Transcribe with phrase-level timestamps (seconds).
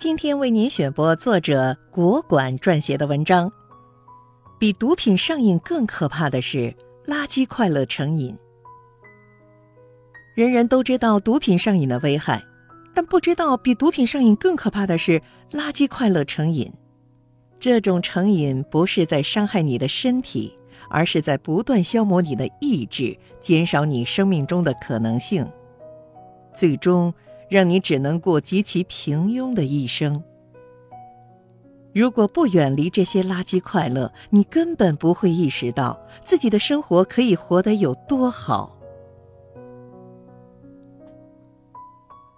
[0.00, 3.52] 今天为您选播作者国管撰写的文章。
[4.58, 8.34] 比毒品上瘾更可怕的是垃圾快乐成瘾。
[10.34, 12.42] 人人都知道毒品上瘾的危害，
[12.94, 15.20] 但不知道比毒品上瘾更可怕的是
[15.52, 16.72] 垃圾快乐成瘾。
[17.58, 20.56] 这种成瘾不是在伤害你的身体，
[20.88, 25.46] 而是在不断消磨你的意志，减少你生命中的可能性，
[26.54, 27.12] 最终。
[27.50, 30.22] 让你只能过极其平庸的一生。
[31.92, 38.78] 如果不远离这些垃圾快乐，你根本不会意识到自己的生活可以活得有多好。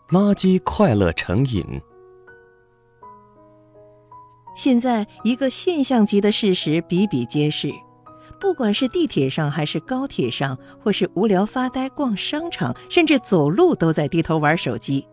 [0.09, 1.63] 垃圾快乐成瘾。
[4.55, 7.71] 现在，一个现象级的事实比比皆是。
[8.39, 15.07] 不管是地铁上，还是高铁上，或是无聊发呆、逛商场，甚至走路都在低头玩手机。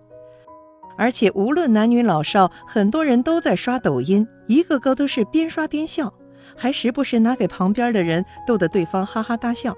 [0.99, 6.13] 而且无论男女老少，很多人都在刷抖音，一个个都是边刷边笑，
[6.57, 9.73] 还时不时拿给旁边的人逗得对方哈哈大笑。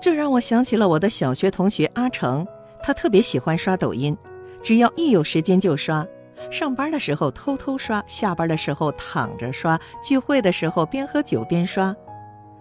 [0.00, 2.44] 这让我想起了我的小学同学阿成，
[2.82, 4.18] 他特别喜欢刷抖音，
[4.60, 6.04] 只要一有时间就刷。
[6.50, 11.94] 上班的时候偷偷刷，下班的时候躺着刷，聚会的时候边喝酒边刷。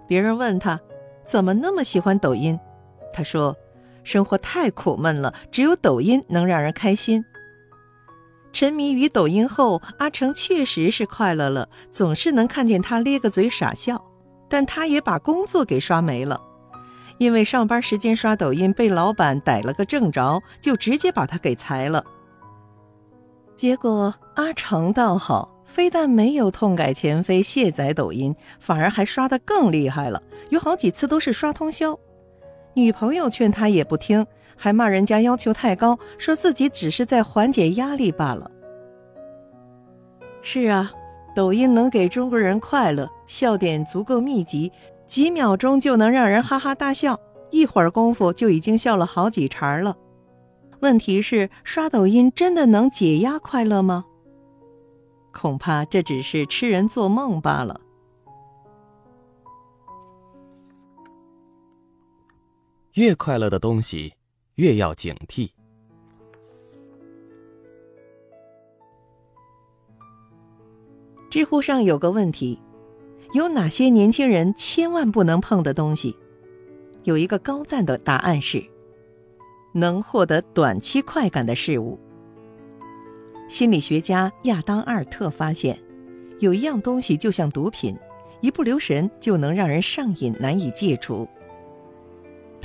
[0.08, 0.80] 别人问他
[1.26, 2.60] 怎么那么喜欢抖音，
[3.12, 3.56] 他说
[4.08, 7.26] ：“生活太苦闷了，只有抖音能让人开心。”
[8.54, 14.02] 沉迷于抖音后，阿成确实是快乐了，总是能看见他咧个嘴傻笑。
[14.50, 16.42] 但他也把工作给刷没了，
[17.18, 22.02] 因为上班时间刷抖音被老板逮了个正着，就直接把他给裁了。
[23.58, 32.00] 结果阿成倒好，非但没有痛改前非卸载抖音，反而还刷得更厉害了，有好几次都是刷通宵。
[32.78, 34.24] 女朋友劝他也不听，
[34.56, 38.52] 还骂人家要求太高，说自己只是在缓解压力罢了。
[40.44, 40.92] 是啊，
[41.36, 44.72] 抖音能给中国人快乐，笑点足够密集，
[45.08, 49.98] 几秒钟就能让人哈哈大笑，一会儿功夫就已经笑了好几茬了。
[50.82, 54.06] 问题是，刷抖音真的能解压快乐吗？
[55.34, 57.82] 恐怕这只是痴人做梦罢了。
[62.98, 64.12] 越快乐的东西，
[64.56, 65.52] 越要警惕。
[71.30, 72.60] 知乎上有个问题：
[73.34, 76.18] 有哪些年轻人千万不能碰的东西？
[77.04, 78.66] 有一个高赞的答案是。
[79.74, 82.00] 能获得短期快感的事物。
[83.48, 85.80] 心理学家亚当·阿尔特发现，
[86.40, 87.96] 有一样东西就像毒品，
[88.42, 91.28] 一不留神就能让人上瘾，难以戒除。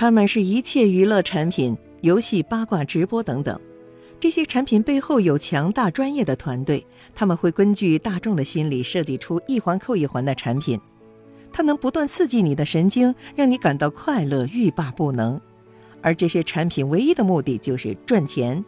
[0.03, 3.57] 他们是一切娱乐产品、游戏、八卦、直播等等。
[4.19, 10.77] 这些产品背后有强大专业的团队，他们会根据大众的心理设计出一环扣一环的产品。
[11.53, 15.41] 它能不断刺激你的神经，让你感到快乐，欲罢不能。
[16.01, 18.65] 而这些产品唯一的目的就是赚钱。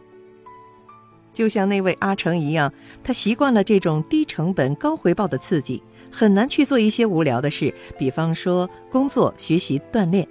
[1.33, 2.71] 就像那位阿成一样，
[3.03, 10.25] 他习惯了这种低成本高回报的刺激，很难去做一些无聊的事，比方说工作、学习、锻炼。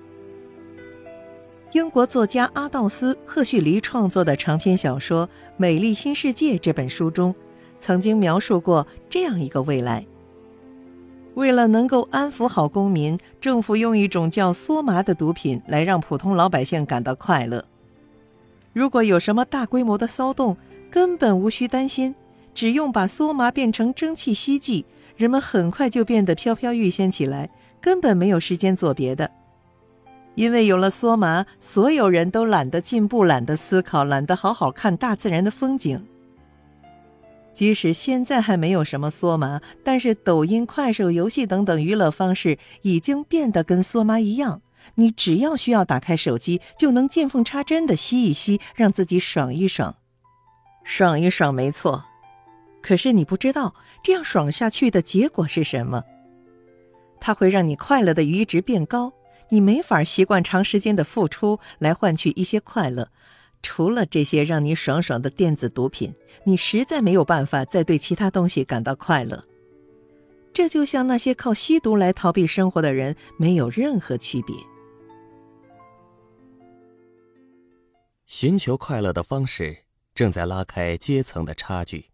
[1.75, 5.27] 英国作家阿道斯·赫胥黎创作的长篇小说
[5.57, 7.35] 《美丽新世界》这本书中，
[7.81, 10.07] 曾经描述过这样一个未来。
[11.35, 17.65] 为了能够安抚好公民，政府用一种叫梭麻的毒品来让普通老百姓感到快乐。
[18.73, 20.57] 如果有什么大规模的骚动，
[20.89, 22.15] 根本无需担心，
[22.55, 24.87] 只用把梭麻变成蒸汽吸剂，
[25.17, 29.29] 人们很快就变得飘飘欲仙起来，根本没有时间做别的。
[30.35, 36.07] 因为有了梭麻，所有人都懒得进步，懒得思考，懒得好好看大自然的风景。
[37.53, 44.61] 即使现在还没有什么梭麻，但是抖音、快手、游戏等等娱乐方式已经变得跟梭麻一样。
[44.97, 49.95] 你只要需要打开手机，就能见缝插针的吸一吸，让自己爽一爽，
[50.83, 52.05] 爽一爽，没错。
[52.83, 56.03] 可是你不知道，这样爽下去的结果是什么？
[57.19, 59.13] 它会让你快乐的阈值变高，
[59.51, 63.11] 你没法习惯长时间的付出来换取一些快乐。
[63.63, 66.15] 除了这些让你爽爽的电子毒品，
[66.45, 69.43] 你实在没有办法再对其他东西感到快乐。
[70.53, 74.55] 这就像那些靠吸毒来逃避生活的人没有任何区别。
[78.27, 79.79] 寻求快乐的方式
[80.15, 82.14] 正在拉开阶层的差距。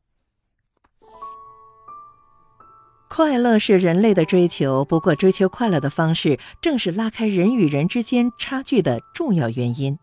[3.12, 9.98] 快乐是人类的追求，不过追求快乐的方式正是拉开人与人之间差距的重要原因。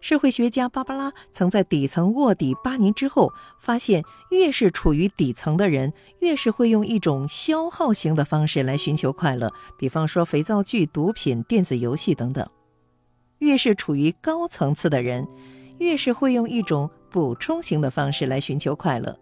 [0.00, 12.46] 社会学家芭芭拉曾在底层卧底八年之后，发现越是处于底层的人，越是会用一种消耗型的方式来寻求快乐，比方说肥皂剧、毒品、电子游戏等等；
[13.40, 15.28] 越是处于高层次的人，
[15.78, 19.14] 越是会用一种补充型的方式来寻求快乐，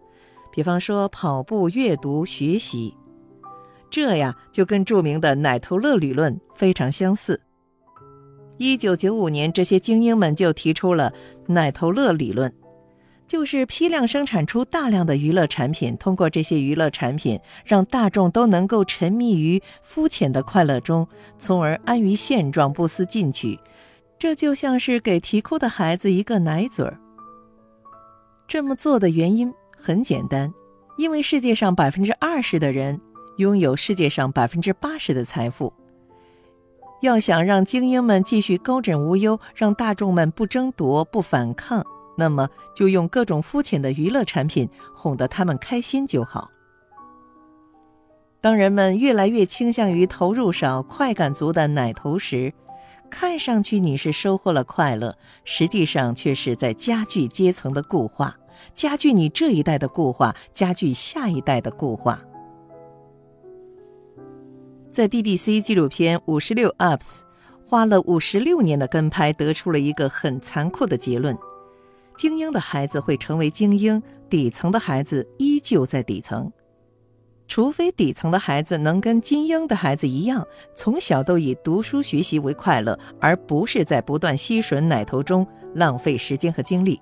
[0.53, 2.97] 比方说跑步、阅读、学习。
[3.91, 7.41] 这呀，就跟著名的奶头乐理论非常相似。
[8.57, 11.13] 一九九五年，这些精英们就提出了
[11.47, 12.55] 奶头乐理论，
[13.27, 21.09] 就是批量生产出大量的娱乐产品，通过这些娱乐产品，让大众都能够沉迷于肤浅的快乐中，
[21.39, 23.59] 从而安于现状，不思进取。
[24.19, 27.01] 这就像是给啼哭的孩子一个奶嘴儿。
[28.47, 29.51] 这么做的原因
[29.81, 30.53] 很简单，
[30.99, 33.01] 因为世界上百分之二十的人
[33.39, 35.73] 拥有世界上百分之八十的财富。
[37.01, 41.83] 要想让精英们继续高枕无忧，让大众们不争夺、不反抗，
[42.19, 46.51] 那么就用各种肤浅的娱乐产品哄得他们开心就好。
[48.43, 52.53] 当人们越来越倾向于投入少、快感足的奶头时，
[53.11, 58.37] 看上去你是收获了快乐，实际上却是在加剧阶层的固化，
[58.81, 62.19] 加剧你这一代的固化，加剧下一代的固化。
[64.91, 66.99] 在 BBC 纪录片《五十六 UPS》，
[67.67, 71.37] 花了五十六年的跟拍，得出了一个很残酷的结论：
[72.17, 76.51] 精英的孩子会成为精英，底层的孩子依旧在底层。
[77.49, 80.43] 除非底层的孩子能跟精英的孩子一样，
[80.75, 86.99] 从小都以读书学习为快乐，而不是在不断吸吮奶头中浪费时间和精力。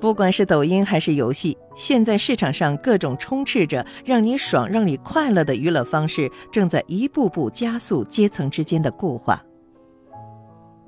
[0.00, 9.42] 不管是抖音还是游戏，现在市场上各种充斥着让你爽、让你快乐的娱乐方式，正在一步步加速阶层之间的固化。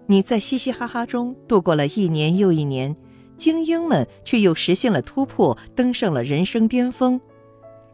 [0.07, 2.95] 你在嘻嘻哈哈中度过了一年又一年，
[3.37, 7.21] 精英们却又实现了突破，登上了人生巅峰，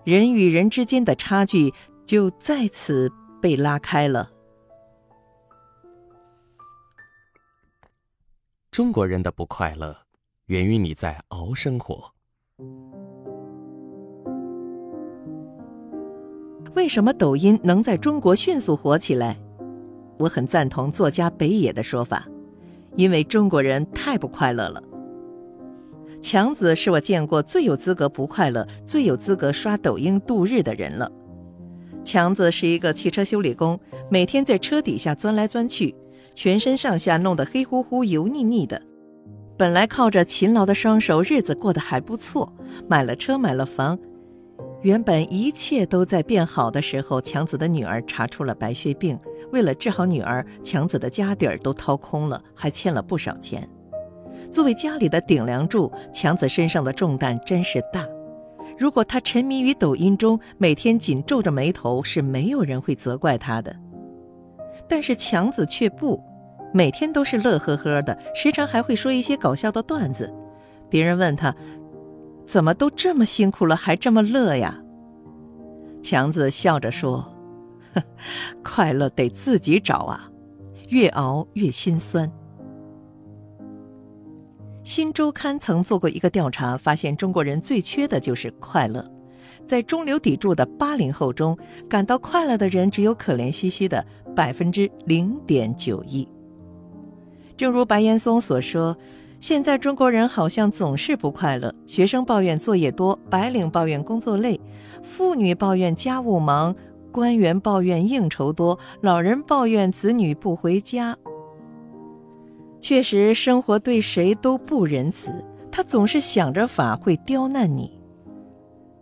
[0.05, 1.73] 人与人之间的差距
[2.05, 4.31] 就再次被拉开了。
[8.71, 10.04] 中国人的不快乐。
[10.46, 12.12] 源于你在熬生活。
[16.75, 19.38] 为什么抖音能在中国迅速火起来？
[20.19, 22.29] 我很赞同作家北野的说法，
[22.96, 24.82] 因为中国人太不快乐了。
[26.20, 31.11] 强子是我见过最有资格不快乐、最有资格刷抖音度日的人了。
[32.02, 33.81] 强子是一个汽车修理工，
[34.11, 35.94] 每天在车底下钻来钻去，
[36.35, 38.82] 全身上下弄得黑乎乎、油腻腻的。
[39.56, 42.53] 本来靠着勤劳的双手，日子过得还不错，
[42.89, 43.97] 买了车，买了房，
[44.83, 49.19] 原本一切都在变好的时候，强子的女儿查出了白血病。
[49.53, 53.69] 为了治好女儿，强子的家底儿都掏空了，还欠了不少钱。
[54.51, 58.05] 作为家里的顶梁柱，强子身上的重担真是大。
[58.77, 63.75] 如果他沉迷于抖音中，每天紧皱着眉头，是没有人会责怪他的。
[64.89, 66.21] 但是强子却不。
[66.75, 70.35] 每天都是乐呵呵的，时常还会说一些搞笑的段子。
[70.91, 71.55] 别人问他，
[72.44, 74.82] 怎么都这么辛苦了，还这么乐呀？
[76.03, 77.32] 强子笑着说
[78.65, 80.29] ：“快乐得自己找啊，
[80.89, 82.29] 越熬越心酸。”
[84.82, 89.08] 新周刊曾做过一个调查，发现中国人最缺的就是快乐。
[89.65, 91.56] 在中流砥柱的八零后中，
[91.89, 96.29] 感到快乐的人只有可怜兮兮的百分之零点九一。
[97.56, 98.96] 正如白岩松所说，
[99.41, 101.75] 现在中国人好像总是不快乐。
[101.87, 104.61] 学生抱怨作业多，白领抱怨工作累，
[105.03, 106.75] 妇女抱怨家务忙，
[107.13, 111.17] 官员抱怨应酬多，老人抱怨子女不回家。
[112.81, 115.31] 确实，生活对谁都不仁慈，
[115.70, 117.99] 他总是想着法会刁难你。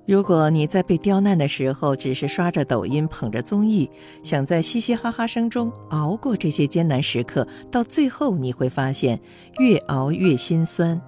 [0.04, 3.88] 如果你在被刁难的时候，只是刷着抖音、捧着综艺，
[4.24, 9.20] 想在嘻嘻哈哈声中熬过这些艰难时刻，到最后你会发现，
[9.58, 11.00] 越熬越心酸。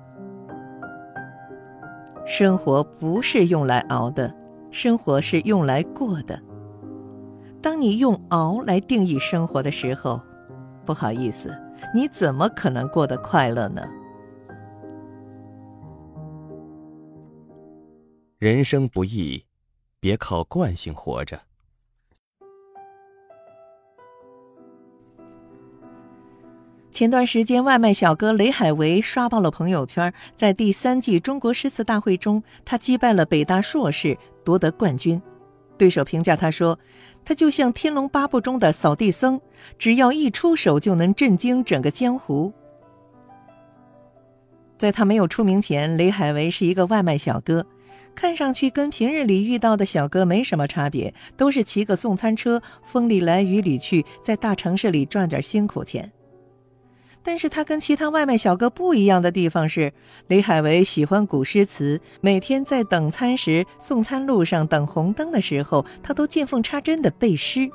[2.24, 4.32] 生活不是用来熬的，
[4.70, 6.40] 生活是用来过的。
[7.60, 10.20] 当你用熬来定义生活的时候，
[10.84, 11.52] 不好意思，
[11.92, 13.82] 你怎么可能过得快乐呢？
[18.44, 19.42] 人生不易，
[20.00, 21.40] 别靠惯性活着。
[26.90, 30.12] 前段时间，外卖小哥雷海为刷爆了朋友圈。
[30.36, 35.18] 在第三季中国诗词大会中，他击败了北大硕士，夺得冠军。
[35.78, 36.78] 对手评价他说
[37.24, 39.40] ：“他就像《天龙八部》中的扫地僧，
[39.78, 42.52] 只要一出手就能震惊整个江湖。”
[44.76, 47.64] 在他没有出名前，雷海为是一个外卖小哥，
[48.14, 56.12] 看上去跟平日里遇到的小哥没什么差别，都是骑个送餐车，风里来雨里去，在大城市里赚点辛苦钱。
[57.22, 59.92] 但是他跟其他外卖小哥不一样的地方是，
[60.26, 67.70] 雷海为喜欢古诗词，每天在等餐时、送餐路上等红灯的时候，他都见缝插针的背诗。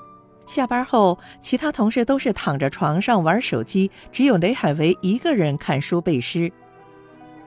[0.45, 6.51] 下班后，其他同事都是躺着床上玩手机，只有雷海为一个人看书背诗，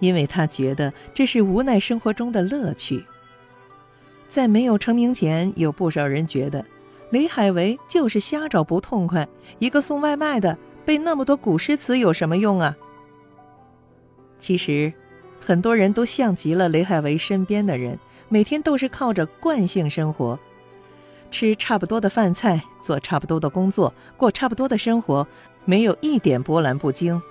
[0.03, 3.07] 因为他觉得这是无奈生活中的乐趣。
[4.29, 6.65] 在没有成名前，有不少人觉得
[7.11, 9.29] 雷海为就是瞎找不痛快，
[9.61, 10.59] 一个送外卖的。
[10.85, 12.77] 背那么多古诗词有什么用啊？
[14.41, 14.93] 其实，
[15.39, 17.97] 很多人都像极了雷海为身边的人，
[18.29, 20.37] 每天都是靠着惯性生活，
[21.31, 25.25] 吃差不多的饭菜，做差不多的工作，过差不多的生活，
[25.65, 27.23] 没有一点波澜不惊。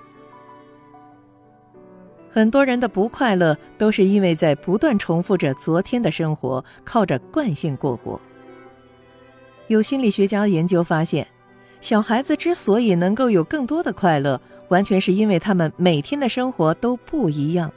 [2.32, 8.18] 很多人的不快乐，都是因为在不断重复着昨天的生活，靠着惯性过活。
[9.68, 11.28] 有心理学家研究发现。
[11.82, 17.72] 小孩子之所以能够有更多的快乐，完全是因为他们每天的生活都不一样，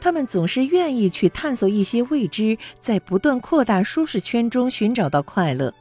[0.00, 5.72] 他们总是愿意去探索一些未知，在不断扩大舒适圈中寻找到快乐。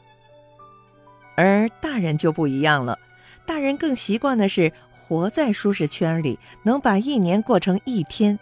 [1.35, 2.99] 而大人就不一样了，
[3.47, 4.71] 大人更习惯的是
[5.07, 8.37] 活在舒适圈里，能把一年过成一天。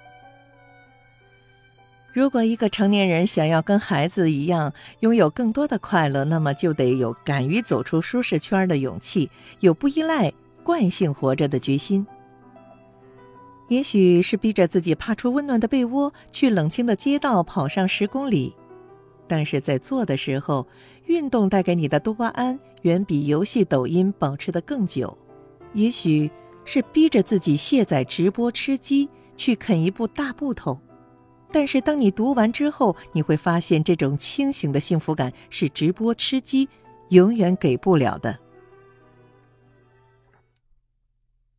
[2.11, 9.29] 如果一个成年人想要跟孩子一样拥有更多的快乐，那么就得有敢于走出舒适圈的勇气，
[9.59, 12.07] 有不依赖惯性活着的决心。
[13.67, 18.55] 也许是逼着自己爬出温暖的被窝，去冷清的街道跑上十公里，
[19.27, 20.65] 但是在做的时候，
[21.05, 25.15] 运动带给你的多巴胺远比游戏、抖音保持的更久。
[25.73, 26.31] 也许
[26.65, 29.07] 是逼着自己卸载直播吃鸡，
[29.37, 30.77] 去啃一部大部头。
[31.51, 36.67] 但是，当你读完之后，你会发现，这种清醒的幸福感是直播吃鸡
[37.09, 38.37] 永远给不了的。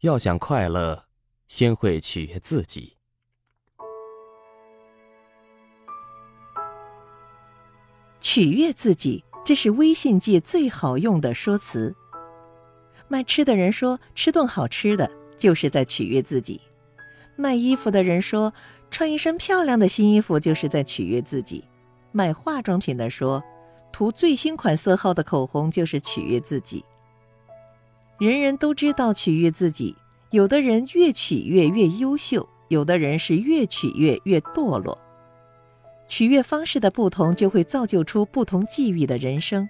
[0.00, 1.04] 要想快乐，
[1.48, 2.96] 先会取悦自己。
[8.20, 11.94] 取悦自己，这是微信界最好用的说辞。
[13.08, 16.60] 卖吃的人说，吃顿好吃的，就是在取悦自己；
[17.36, 18.52] 卖衣服的人说。
[18.88, 21.64] 穿一身漂亮的新衣服就是在取悦自己，
[22.12, 23.42] 卖化妆品的说，
[23.92, 26.84] 涂最新款色号的口红就是取悦自己。
[28.18, 29.96] 人人都知道取悦自己，
[30.30, 34.96] 有的人越取悦越优秀，有的人是越取悦越堕落。
[36.06, 39.68] 取悦方式的不同，就会造就出不同际遇的人生。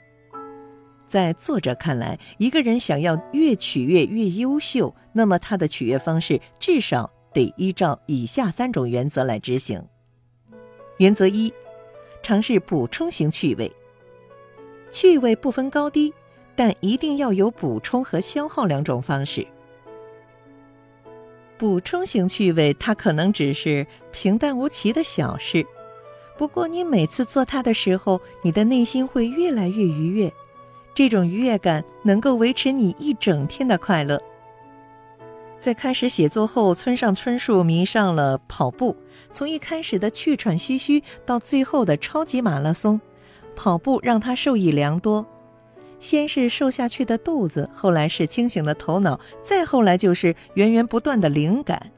[1.07, 7.11] 在作者看来，一个人想要越取悦越优秀，那么他的取悦方式至少。
[7.33, 9.85] 得依照以下三种原则来执行。
[10.97, 11.53] 原则一，
[12.23, 13.71] 尝试补充型趣味。
[14.91, 16.15] 趣味不分高低，
[16.55, 19.47] 但一定要有补充和消耗两种方式。
[21.59, 25.67] 补充型趣味，它可能只是平淡无奇的小事，
[26.39, 30.33] 不过你每次做它的时候，你的内心会越来越愉悦，
[30.97, 34.19] 这种愉悦感能够维持你一整天的快乐。
[35.59, 38.97] 在开始写作后，村上春树迷上了跑步。
[39.31, 42.99] 从一开始的气喘吁吁，到最后的超级马拉松，
[43.55, 45.27] 跑步让他受益良多。
[46.01, 51.93] 先是瘦下去的肚子，后来是清醒的头脑，再后来就是源源不断的灵感。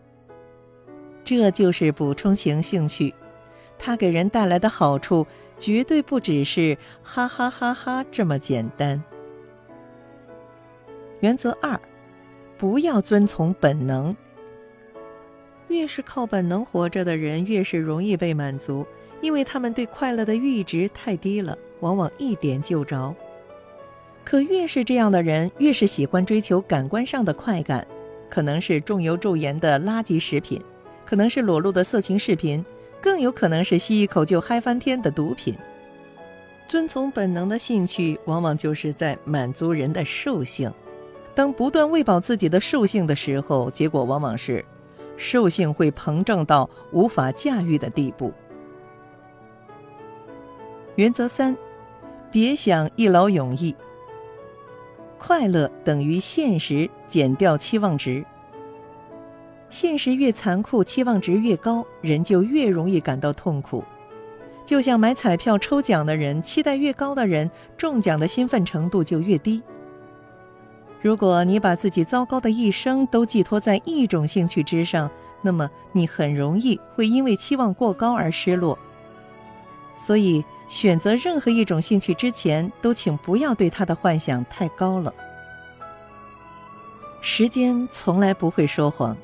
[1.23, 3.15] 这就是补充型兴趣，
[3.79, 5.27] 它给人带来的好处
[5.59, 9.03] 绝对不只是哈哈哈哈这么简单。
[11.21, 11.81] 原则二。
[12.59, 14.17] 不要遵从本能。
[15.69, 18.85] 越是靠本能活着的人，越是容易被满足，
[19.21, 23.15] 因为他们对快乐的阈值太低了，往往一点就着。
[24.25, 27.87] 可越是这样的人，越是喜欢追求感官上的快感，
[28.29, 30.61] 可能是重油重盐的垃圾食品，
[31.07, 32.65] 可能是裸露的色情视频，
[33.01, 35.55] 更有可能是吸一口就嗨翻天的毒品。
[36.67, 40.73] 遵从本能的兴趣，往往就是在满足人的兽性。
[41.35, 44.65] 当不断喂饱自己的兽性的时候，结果往往是，
[45.17, 48.33] 兽性会膨胀到无法驾驭的地步。
[50.97, 51.57] 原则三，
[52.31, 53.75] 别想一劳永逸。
[55.17, 58.25] 快乐等于现实减掉期望值。
[59.71, 63.85] 现实越残酷，期望值越高，人就越容易感到痛苦。
[64.65, 69.63] 就像买彩票抽奖的人，期待越高的人，中奖的兴奋程度就越低。
[71.01, 75.11] 如果你把自己糟糕的一生都寄托在一种兴趣之上，
[75.43, 78.79] 那么你很容易会因为期望过高而失落。
[79.97, 85.15] 所以，选择任何一种兴趣之前，都请不要对它的幻想太高了。
[87.21, 89.17] 时间从来不会说谎，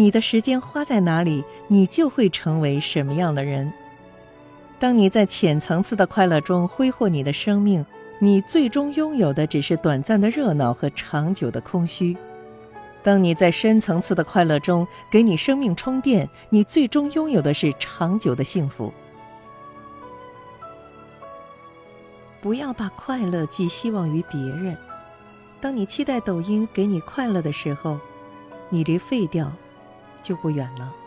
[0.00, 3.72] 你的时间花在哪里，你就会成为什么样的人。
[4.78, 7.84] 当你在浅层次的快乐中挥霍你的生命，
[8.20, 12.16] 你最终拥有的只是短暂的热闹和长久的空虚。
[13.02, 18.94] 当你在深层次的快乐中给你生命充电，你最终拥有的是长久的幸福。
[22.40, 24.78] 不要把快乐寄希望于别人。
[25.60, 27.98] 当你期待抖音给你快乐的时候，
[28.68, 29.52] 你离废掉
[30.28, 30.97] 就不远了。